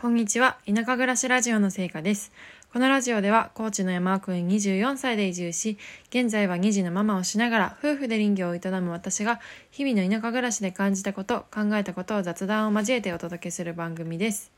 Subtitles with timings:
[0.00, 0.58] こんにちは。
[0.64, 2.30] 田舎暮らしラジオの成果です。
[2.72, 5.76] このラジオでは、高知の山奥に24歳で移住し、
[6.10, 9.40] 現在は2児のママをしながら、夫婦で林業を営む私が、
[9.72, 14.52] 日々の田舎暮らしで感じたこと、考えたことを雑談を交えてお届けする番組です。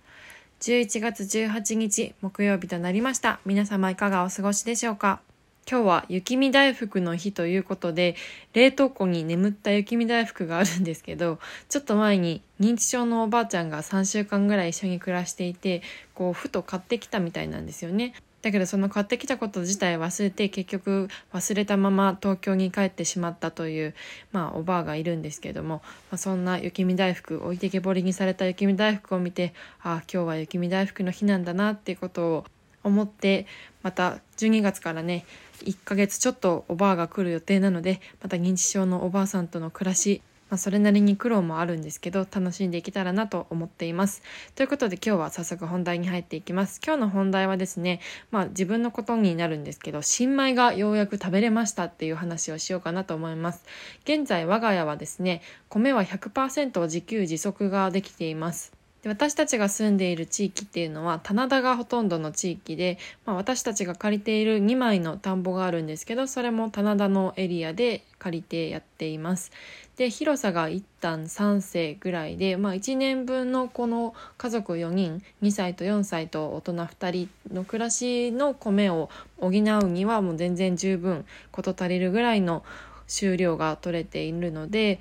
[0.61, 3.41] 11月18日、木曜日となりました。
[3.47, 5.23] 皆様いかがお過ごしでしょうか？
[5.71, 8.17] 今日は雪見大福の日ということで、
[8.55, 11.39] 冷凍庫に眠った雪見大福があるんですけど、
[11.69, 15.83] ちょっと前に認知症のおばあちゃんが3週間ぐらい一緒に暮らしていて、
[16.17, 18.15] こう、ふと買ってきたみたいなんですよね。
[18.43, 23.95] だけどその買ってきたこと自体忘れて結局忘れたまま東京に帰ってしまったという、
[24.33, 32.45] まあ、おばあがいるんですけども、まあ、そんな雪見大福置いてけぼりにされた雪見大福を見てああ今日は雪見大福の日なんだなっていうことを
[32.83, 33.47] 思って
[33.83, 35.25] また12月からね
[35.65, 44.23] 1ヶ月ちょっとおばあが来る予定なのでまた認知症のおばあさんとの暮らしまあ、それなりに苦労もあるんですけど楽しんでいけたらなと思っています。
[44.57, 46.81] ということで今日は早速本題に入っていきます。
[46.85, 48.01] 今日の本題はですね、
[48.33, 53.65] まあ自分のことになるんですけど、新米がようやく食べれましたっていう話をしようかなと思います。
[54.03, 58.80] 現在我が家はですね、米は100%自給自足ができています。
[59.03, 69.53] で私たちが住んでいる地域っていうのは棚田がほとんどの地域で、まあ、私たちが借りている2枚の田んぼがあるんですけどそれも棚田のエリアで借りてやっています。
[69.97, 82.65] で広さが一旦3世ぐらいで、まあ、1年分のこの家族4人2歳と4歳と大人2人の暮らしの米を補うにはもう全然十分事足りるぐらいの
[83.09, 85.01] 収量が取れているので、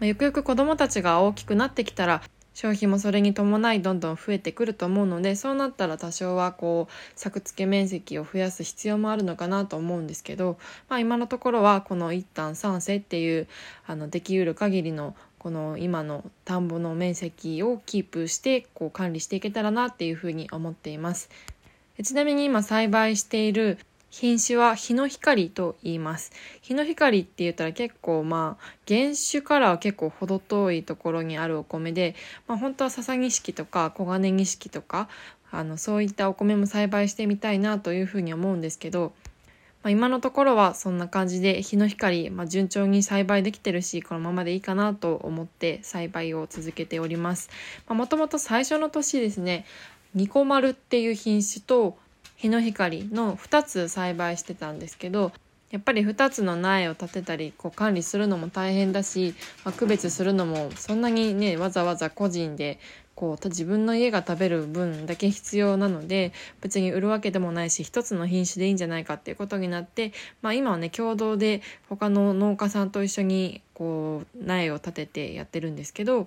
[0.00, 2.22] まあ、ゆくゆく子どもたちが大きくなってきたら
[2.60, 10.58] 消費もそれに伴いどんどん増えてくると思うのでそうなったら多少はこう作付け面積を増やす必要もあるのかなと思うんですけど、
[10.90, 13.48] まあ、今のところはこの一旦三世っていう
[13.86, 21.30] あのできうる限りのこの今の田んぼの面積をキープしてこう管理していけたらなっていうふうに思っています。
[22.02, 23.78] ちなみに今栽培している
[24.10, 26.32] 品種は日の光と言います。
[26.62, 32.16] 日の光って言ったら結構まあ原種からは結構程遠いところにあるお米で、
[32.48, 35.08] まあ、本当は笹錦とか黄金錦とか
[35.52, 39.12] あのそういったお米も栽培してみたいなというふうに思うんですけど、
[39.82, 47.48] まあ、今のところはそんな感じで日の光、まあ、順調に栽培できてるしこのままでいいかなと思って栽培を続けております。
[47.88, 49.66] もともと最初の年ですね
[50.14, 51.96] ニコマルっていう品種と
[52.40, 55.30] 日の光の2つ栽培してたんですけど
[55.70, 62.78] やっぱり2つの苗を立てたりこう管理するのも大変だし、まあ、区別するのもそんなにねわざわざ個人で
[63.14, 76.24] こう自分の家が食べる分だけ必要なので別に売るわけでもないし一つの品種でいいんじゃないかっていうことになって、まあ、今はね共同で他の農家さんと一緒にこう苗を立ててやってるんですけど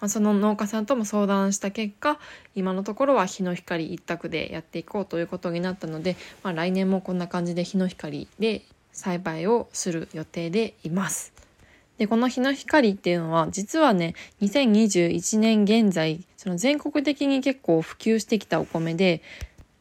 [0.00, 2.18] まあ、その農家さんとも相談した結果
[2.54, 11.32] 今のところは日の光一択でやっていこうということになったので、まあ、来年もこんな感じで日の光で栽培をする予定でいます。
[11.98, 19.20] で、この日の光っていうのは、実はね、2021年現在、その全国的に結構普及してきたお米で、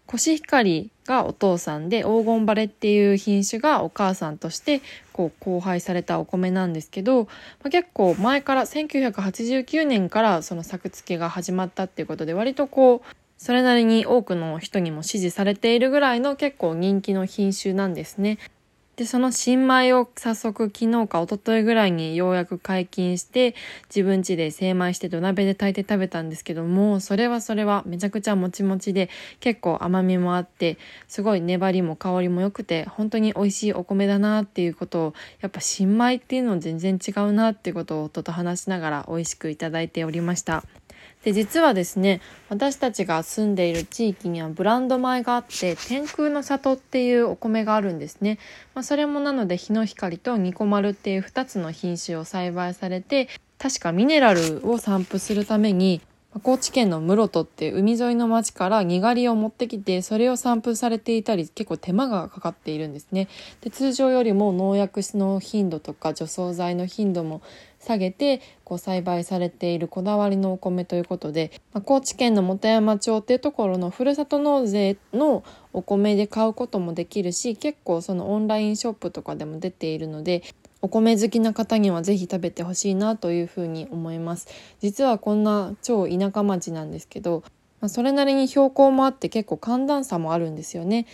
[0.07, 4.81] コシヒカリがお父さんで黄金バレっていう品種がお母さんとして
[5.11, 7.29] こう交配されたお米なんですけど、ま
[7.65, 18.39] あ、結構前から1989年からその作付けが始まったっていうことで割とこうそれなりに多くの人にも支持されているぐらいの結構人気の品種なんですね。
[18.97, 23.53] で、その新米を早速昨日か一昨日ぐらいにようやく解禁して、
[23.89, 40.63] 自分家で精米して土鍋で炊いて食べたんですけども、それはそれはめちゃくちゃもちもちで、結構甘みもあって、すごい粘りも香りも良くて、本当に美味しいお米だなっていうことを、やっぱ新米っていうの全然違うなっていうことを夫と話しながら美味しくいただいておりました。
[41.27, 48.39] で実はですね私たちが住んでいる地域にはブランド米があって天空の里っていうお米があるんですね、
[48.73, 53.27] まあ、それもなので日の光とニコマルっていう2つの品種を栽培されて
[53.59, 55.99] 確かミネラルを散布するために
[56.43, 63.27] 高知県の室戸って海沿いの町からにがりを持ってきてそれを散布されていたり結構手間がかかっているんですね。
[63.61, 67.41] で通常よりも農薬の頻度とか除草剤の頻度も
[67.79, 75.43] 下げてこう栽培されているこだわりのお米ということで、まあ、高知県の本山町っていうところのふるさと納税の
[75.73, 80.43] お米で買うこともできるし結構そのオンラインショップとかでも出ているので
[80.81, 84.47] お米好きな方にはぜひ食べてほしいなというふうに思います。
[84.79, 87.43] 実はこんな超田舎町なんですけど、
[87.81, 91.07] まあ、それなりに標高もあって結構寒暖差もあるんですよね。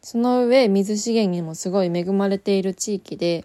[0.00, 3.44] その上水資源にもすごい恵まれている地域で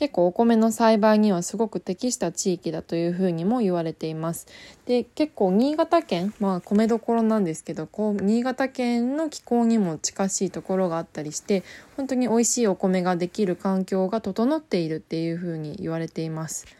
[0.00, 4.46] 結構お米の栽培にはすごく適した地域だというふうにも言われています。
[4.86, 11.64] で結構新潟県まあ米どころなんですけどこう新潟県の気候にも近しいところがあったりして
[11.98, 16.79] 本当に美味しいお米ができる環境が整っているっていうふうに言われています。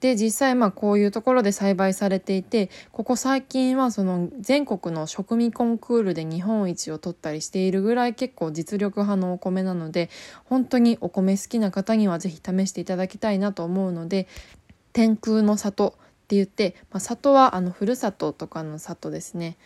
[0.00, 10.10] で実際まあこういうところで栽培されていてここ最近はその全国の食味コンクールで日本一を取ったりしているぐらい結構実力派のお米なので
[10.44, 14.28] 本当にお米好きな方には是非試していただきたいなと思うので
[14.92, 15.92] 天空の里っ
[16.28, 19.56] て言って、まあ、里はあのふるさととかの里ですね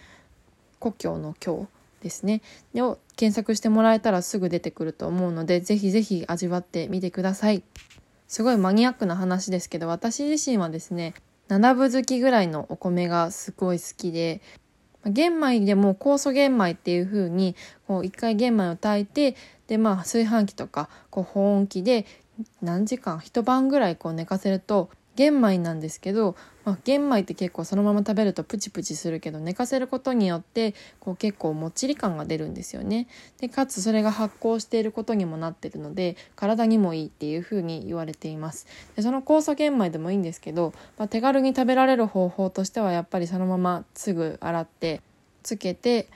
[0.79, 1.67] 故郷の郷
[2.03, 2.41] ですね
[2.77, 7.63] を検索してもらえたらすぐ出てくると思うので是非是非味わってみてください。
[8.31, 11.15] すごいマニアックな話ですけど私自身はですね
[11.49, 14.41] 七分好きぐらいのお米がすごい好きで
[15.05, 17.57] 玄米でも酵素玄米っていう風に
[17.89, 19.37] こう一回玄米を炊いて
[19.67, 22.07] でまあ炊飯器とかこう保温器で
[22.63, 24.91] 何時間一晩ぐらいこう寝かせると
[25.21, 26.35] 玄米なんですけど、
[26.65, 33.07] まあ、玄米って結構そのまま食べるとプチプチするけど寝かせることによってこう結構もっちり感が出るんですよね。
[33.39, 38.67] でかつそれが発酵していることにもなってるので体にもいいっていうふうに言われています。
[38.97, 45.03] でその酵素玄米でもいいんですけど、まあ、手軽に食べられる方法としてはやっぱりそのまますぐ洗って
[45.43, 46.09] つけて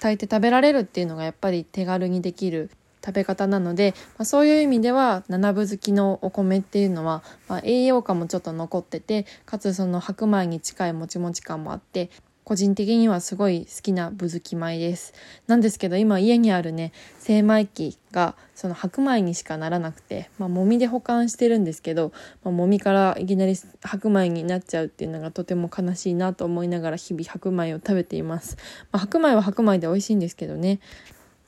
[0.00, 2.72] 炊いて食べられるっていうのがやっぱり手軽にできる
[3.04, 12.10] 食べ方なので、まあ、そういう意味では七分好きのお米っていうのは、まあ、栄養価もちょっと残っててかつその白米に近いもちもち感もあって
[12.50, 15.14] 個人的にはすごい好きなぶずき米です。
[15.46, 22.12] なんですけど今家にあるね精米機がその白米にしかならなくて、まあ、もみで保管してるんですけど、
[22.42, 28.56] まあ、もみからいきなり白米になっちゃうっていうのがとても悲しいなと思いながら日々白米を食べています。
[28.90, 30.80] まあ、白米は白米で美味しいんですけどね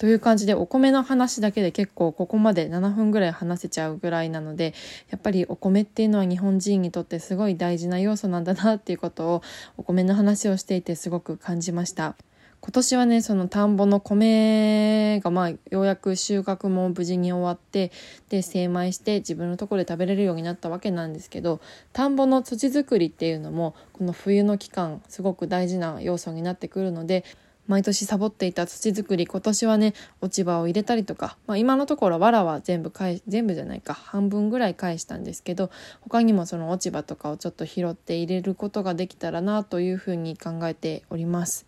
[0.03, 4.75] という感じでお米の話だけで結構ここまで7分ぐらい話せちゃうぐらいなので
[5.11, 9.43] やっぱりお米っていうのは日本人にとってすごい大事な要素なんだなっていうことを
[9.77, 12.17] お米の話をしていてすごく感じました。
[12.63, 17.93] 今年はねその田んぼの米がまあようやく収穫も無事に終わって
[18.29, 21.61] で精米して自分のところで食べれるようになったわけなんですけど
[21.93, 27.25] 田んぼの土作りっていうのもこの冬の期間すごく大事な要素になってくるので
[27.69, 35.71] 毎年サボっていた土作り今年はね落ち葉を入れたりとか、まあ、今のところ藁は全部返全部じゃないか半分ぐらい返したんですけど
[36.01, 41.67] 他にもその落ち葉とかをちょっと拾って入れることができたらなというふうに考えております。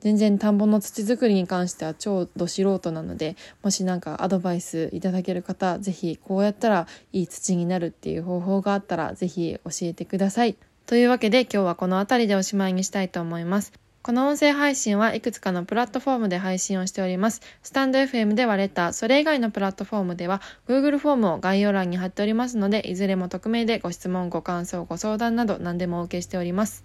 [0.00, 10.56] 全然田んぼの土作りに関しては超ど素人なのでもし何かアドバイスいただける方是非こうやったらいい土になるっていう方法があったら是非教えてください。
[10.86, 13.81] というわけで今日はこの辺りでおしまいにしたいと思います。
[14.02, 17.40] この音声配信はいくつかのプラットフォームで配信をしております。
[17.62, 26.82] スタンド FM ではレター、それ以外のプラットフォームでは Google フォームを概要欄に貼っておりますので、いずれも匿名でご質問、ご感想、ご相談など何でもお受けしております。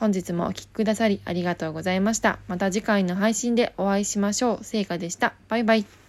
[0.00, 2.38] 本日もお聴きくださりありがとうございました。
[2.48, 4.64] また次回の配信でお会いしましょう。
[4.64, 5.34] 成果でした。
[5.48, 6.03] バイバイ。